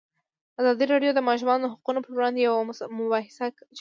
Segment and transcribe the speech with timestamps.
[0.61, 2.59] ازادي راډیو د د ماشومانو حقونه پر وړاندې یوه
[2.99, 3.67] مباحثه چمتو کړې.